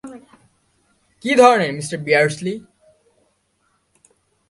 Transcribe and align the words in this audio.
কি 1.25 1.31
ধরণের, 1.35 1.71
মিস্টার 1.73 1.97
বিয়ার্ডসলি? 1.97 2.53